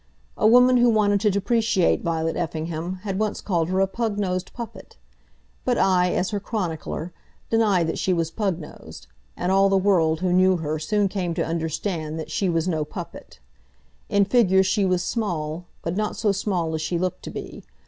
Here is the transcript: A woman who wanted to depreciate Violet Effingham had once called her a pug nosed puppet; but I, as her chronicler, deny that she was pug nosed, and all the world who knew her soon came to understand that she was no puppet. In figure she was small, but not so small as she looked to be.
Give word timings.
A 0.35 0.47
woman 0.47 0.77
who 0.77 0.89
wanted 0.89 1.19
to 1.21 1.29
depreciate 1.29 2.01
Violet 2.01 2.35
Effingham 2.35 2.95
had 3.03 3.19
once 3.19 3.39
called 3.39 3.69
her 3.69 3.79
a 3.81 3.85
pug 3.85 4.17
nosed 4.17 4.51
puppet; 4.51 4.97
but 5.63 5.77
I, 5.77 6.11
as 6.13 6.31
her 6.31 6.39
chronicler, 6.39 7.13
deny 7.51 7.83
that 7.83 7.99
she 7.99 8.11
was 8.11 8.31
pug 8.31 8.57
nosed, 8.57 9.05
and 9.37 9.51
all 9.51 9.69
the 9.69 9.77
world 9.77 10.21
who 10.21 10.33
knew 10.33 10.57
her 10.57 10.79
soon 10.79 11.07
came 11.07 11.35
to 11.35 11.45
understand 11.45 12.17
that 12.17 12.31
she 12.31 12.49
was 12.49 12.67
no 12.67 12.83
puppet. 12.83 13.37
In 14.09 14.25
figure 14.25 14.63
she 14.63 14.85
was 14.85 15.03
small, 15.03 15.65
but 15.83 15.95
not 15.95 16.15
so 16.15 16.31
small 16.31 16.73
as 16.73 16.81
she 16.81 16.97
looked 16.97 17.21
to 17.25 17.29
be. 17.29 17.63